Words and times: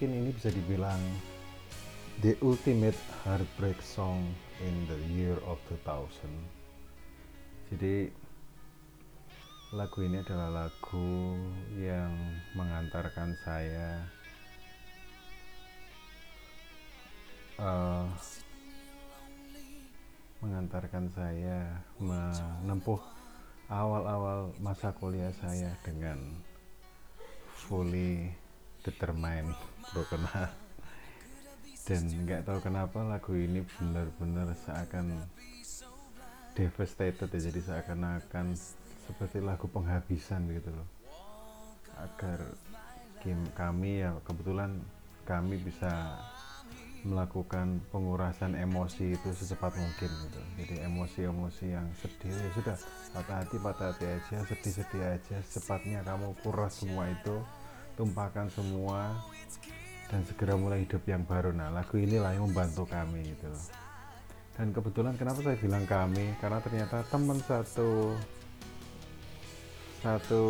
mungkin 0.00 0.16
ini 0.16 0.32
bisa 0.32 0.48
dibilang 0.48 0.96
the 2.24 2.32
ultimate 2.40 2.96
heartbreak 3.20 3.76
song 3.84 4.32
in 4.64 4.72
the 4.88 4.96
year 5.12 5.36
of 5.44 5.60
2000 5.68 6.08
jadi 7.68 8.08
lagu 9.76 10.00
ini 10.00 10.24
adalah 10.24 10.64
lagu 10.64 11.36
yang 11.76 12.16
mengantarkan 12.56 13.36
saya 13.44 14.08
uh, 17.60 18.08
mengantarkan 20.40 21.12
saya 21.12 21.76
menempuh 22.00 23.04
awal-awal 23.68 24.48
masa 24.64 24.96
kuliah 24.96 25.36
saya 25.44 25.76
dengan 25.84 26.16
fully 27.52 28.39
determined 28.84 29.54
broken 29.92 30.24
heart 30.30 30.54
dan 31.88 32.06
nggak 32.06 32.46
tahu 32.46 32.58
kenapa 32.62 33.02
lagu 33.02 33.34
ini 33.34 33.66
benar-benar 33.66 34.54
seakan 34.54 35.26
devastated 36.54 37.26
ya 37.30 37.40
jadi 37.50 37.60
seakan-akan 37.66 38.54
seperti 39.10 39.42
lagu 39.42 39.66
penghabisan 39.66 40.46
gitu 40.54 40.70
loh. 40.70 40.88
Agar 41.98 42.38
kami 43.58 44.06
ya 44.06 44.14
kebetulan 44.22 44.78
kami 45.26 45.58
bisa 45.60 45.90
melakukan 47.00 47.80
pengurasan 47.88 48.54
emosi 48.54 49.16
itu 49.16 49.28
secepat 49.32 49.72
mungkin 49.74 50.10
gitu. 50.10 50.40
Jadi 50.62 50.74
emosi-emosi 50.84 51.66
yang 51.74 51.88
sedih 51.96 52.30
ya 52.30 52.50
sudah 52.54 52.76
patah 53.16 53.36
hati 53.40 53.56
patah 53.56 53.88
hati 53.90 54.04
aja 54.06 54.36
sedih-sedih 54.46 55.02
aja 55.16 55.36
secepatnya 55.48 56.04
kamu 56.04 56.36
kuras 56.44 56.84
semua 56.84 57.08
itu 57.08 57.40
tumpahkan 58.00 58.48
semua 58.48 59.12
dan 60.08 60.24
segera 60.24 60.56
mulai 60.56 60.88
hidup 60.88 61.04
yang 61.04 61.20
baru. 61.28 61.52
Nah 61.52 61.68
lagu 61.68 62.00
inilah 62.00 62.32
yang 62.32 62.48
membantu 62.48 62.88
kami 62.88 63.28
gitu 63.36 63.52
loh. 63.52 63.64
Dan 64.56 64.72
kebetulan 64.72 65.14
kenapa 65.20 65.44
saya 65.44 65.60
bilang 65.60 65.84
kami? 65.84 66.32
Karena 66.40 66.64
ternyata 66.64 67.04
teman 67.12 67.36
satu 67.44 68.16
satu 70.00 70.44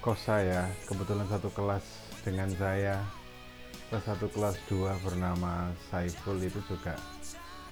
kos 0.00 0.20
saya 0.24 0.64
kebetulan 0.88 1.28
satu 1.28 1.52
kelas 1.52 1.84
dengan 2.24 2.48
saya 2.56 2.96
kelas 3.92 4.04
satu 4.08 4.26
kelas 4.32 4.56
2 4.72 5.04
bernama 5.04 5.68
Saiful 5.92 6.40
itu 6.40 6.64
juga 6.64 6.96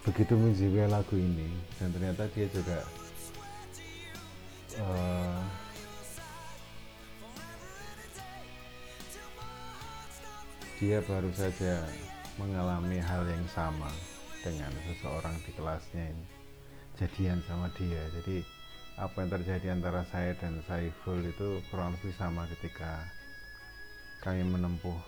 begitu 0.05 0.37
menjiwai 0.37 0.93
lagu 0.93 1.17
ini. 1.17 1.49
Dan 1.81 1.97
ternyata 1.97 2.29
dia 2.37 2.47
juga 2.53 2.85
uh, 4.81 5.22
dia 10.83 10.99
baru 11.07 11.31
saja 11.31 11.79
mengalami 12.43 12.99
hal 12.99 13.23
yang 13.31 13.47
sama 13.55 13.87
dengan 14.43 14.75
seseorang 14.83 15.39
di 15.47 15.55
kelasnya 15.55 16.11
ini. 16.11 16.27
Jadian 16.99 17.39
sama 17.47 17.71
dia. 17.79 18.03
Jadi 18.19 18.43
apa 18.99 19.23
yang 19.23 19.31
terjadi 19.31 19.79
antara 19.79 20.03
saya 20.11 20.35
dan 20.43 20.59
Saiful 20.67 21.23
itu 21.23 21.63
kurang 21.71 21.95
lebih 21.95 22.11
sama 22.19 22.51
ketika 22.51 22.99
kami 24.27 24.43
menempuh 24.43 24.99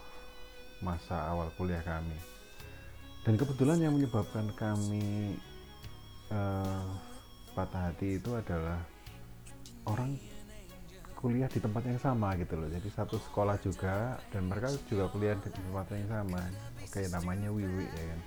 masa 0.78 1.26
awal 1.26 1.50
kuliah 1.58 1.82
kami. 1.82 2.22
Dan 3.26 3.34
kebetulan 3.34 3.82
yang 3.82 3.98
menyebabkan 3.98 4.54
kami 4.54 5.34
uh, 6.30 6.86
patah 7.58 7.90
hati 7.90 8.22
itu 8.22 8.30
adalah 8.30 8.78
orang 9.90 10.14
kuliah 11.24 11.48
di 11.48 11.56
tempat 11.56 11.88
yang 11.88 11.96
sama 11.96 12.36
gitu 12.36 12.52
loh. 12.52 12.68
Jadi 12.68 12.84
satu 12.92 13.16
sekolah 13.16 13.56
juga 13.64 14.20
dan 14.28 14.44
mereka 14.44 14.68
juga 14.84 15.08
kuliah 15.08 15.32
di 15.40 15.48
tempat 15.48 15.88
yang 15.96 16.04
sama. 16.12 16.44
Oke 16.84 17.08
namanya 17.08 17.48
Wiwi 17.48 17.88
ya 17.88 18.04
kan? 18.12 18.20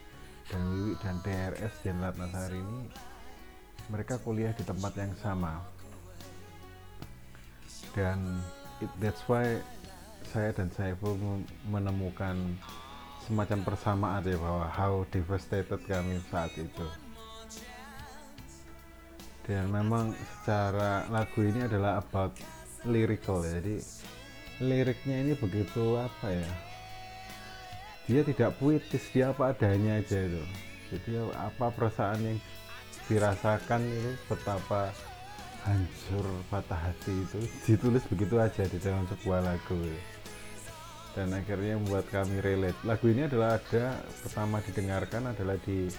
Dan 0.50 0.62
Wiwi 0.74 0.94
dan 1.06 1.16
DRS 1.22 1.74
Jenderal 1.86 2.18
Nasari 2.18 2.58
ini 2.58 2.90
mereka 3.94 4.18
kuliah 4.18 4.50
di 4.58 4.66
tempat 4.66 4.98
yang 4.98 5.14
sama. 5.22 5.62
Dan 7.94 8.42
it, 8.82 8.90
that's 8.98 9.22
why 9.30 9.46
saya 10.34 10.50
dan 10.58 10.74
saya 10.74 10.98
pun 10.98 11.46
menemukan 11.70 12.34
semacam 13.30 13.62
persamaan 13.62 14.26
ya 14.26 14.42
bahwa 14.42 14.66
how 14.74 15.06
devastated 15.14 15.78
kami 15.86 16.18
saat 16.34 16.50
itu. 16.58 16.88
Dan 19.46 19.70
memang 19.70 20.18
secara 20.18 21.06
lagu 21.14 21.40
ini 21.46 21.62
adalah 21.64 22.02
about 22.02 22.36
lyrical 22.88 23.44
ya. 23.44 23.60
Jadi 23.60 23.76
liriknya 24.64 25.16
ini 25.22 25.34
begitu 25.38 26.00
apa 26.00 26.34
ya? 26.34 26.52
Dia 28.08 28.22
tidak 28.24 28.56
puitis 28.58 29.04
dia 29.12 29.36
apa 29.36 29.52
adanya 29.52 30.00
aja 30.00 30.24
itu. 30.24 30.44
Jadi 30.90 31.12
apa 31.36 31.68
perasaan 31.70 32.24
yang 32.24 32.38
dirasakan 33.12 33.84
itu 33.88 34.12
betapa 34.32 34.92
hancur 35.68 36.24
patah 36.48 36.80
hati 36.80 37.12
itu 37.12 37.40
ditulis 37.68 38.04
begitu 38.08 38.40
aja 38.40 38.64
di 38.64 38.80
dalam 38.80 39.04
sebuah 39.12 39.44
lagu 39.44 39.76
dan 41.12 41.34
akhirnya 41.34 41.82
membuat 41.82 42.06
kami 42.14 42.40
relate. 42.40 42.78
Lagu 42.86 43.10
ini 43.10 43.26
adalah 43.26 43.58
ada 43.58 44.00
pertama 44.22 44.62
didengarkan 44.62 45.34
adalah 45.34 45.58
di 45.66 45.90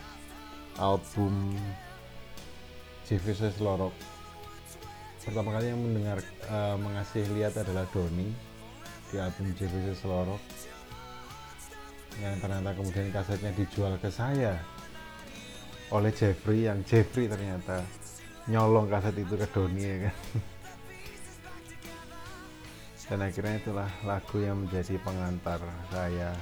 album 0.79 1.59
JVC 3.05 3.59
Lorok 3.59 4.18
pertama 5.29 5.61
kali 5.61 5.69
yang 5.69 5.85
mendengar 5.85 6.25
uh, 6.49 6.81
mengasih 6.81 7.21
lihat 7.37 7.53
adalah 7.61 7.85
Doni 7.93 8.33
di 9.13 9.21
album 9.21 9.53
JVC 9.53 10.09
Lorok 10.09 10.41
yang 12.25 12.41
ternyata 12.41 12.73
kemudian 12.73 13.13
kasetnya 13.13 13.53
dijual 13.53 14.01
ke 14.01 14.09
saya 14.09 14.57
oleh 15.93 16.09
Jeffrey 16.17 16.65
yang 16.65 16.81
Jeffrey 16.89 17.29
ternyata 17.29 17.85
nyolong 18.49 18.89
kaset 18.89 19.13
itu 19.21 19.37
ke 19.37 19.45
Doni 19.53 19.85
ya 19.85 20.09
kan? 20.09 20.17
Dan 23.13 23.29
akhirnya 23.29 23.61
itulah 23.61 23.91
lagu 24.09 24.41
yang 24.41 24.65
menjadi 24.65 24.97
pengantar 25.05 25.61
saya 25.93 26.33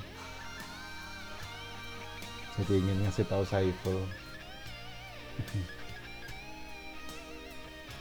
Jadi 2.61 2.85
ingin 2.85 3.01
ngasih 3.01 3.25
tahu 3.33 3.49
Saiful 3.49 3.97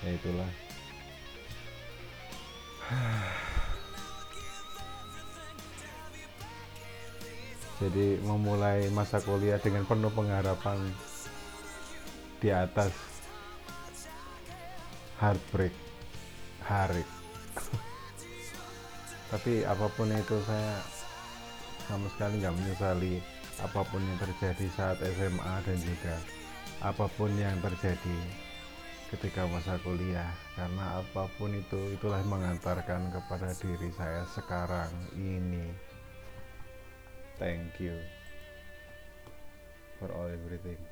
ya 0.04 0.12
itulah. 0.12 0.52
Jadi 7.80 8.20
memulai 8.28 8.92
masa 8.92 9.24
kuliah 9.24 9.56
dengan 9.56 9.88
penuh 9.88 10.12
pengharapan 10.12 10.84
di 12.44 12.52
atas 12.52 12.92
heartbreak 15.16 15.91
harik 16.66 17.08
tapi 19.32 19.64
apa 19.64 19.88
pun 19.96 20.12
itu 20.12 20.38
saya 20.44 20.76
sama 21.88 22.08
sekali 22.12 22.44
nggak 22.44 22.56
menyesali 22.56 23.24
apa 23.64 23.82
pun 23.88 24.04
yang 24.04 24.20
terjadi 24.20 24.66
saat 24.76 24.98
SMA 25.00 25.56
dan 25.64 25.78
juga 25.80 26.16
apa 26.82 27.06
pun 27.14 27.32
yang 27.38 27.56
terjadi 27.62 28.20
ketika 29.12 29.44
masa 29.48 29.78
kuliah. 29.84 30.32
Karena 30.58 31.04
apa 31.04 31.28
pun 31.36 31.54
itu 31.54 31.94
itulah 31.94 32.24
mengantarkan 32.26 33.12
kepada 33.12 33.54
diri 33.60 33.92
saya 33.94 34.26
sekarang 34.34 34.92
ini. 35.14 35.70
Thank 37.38 37.78
you 37.78 37.98
for 39.98 40.10
all 40.14 40.30
everything 40.30 40.91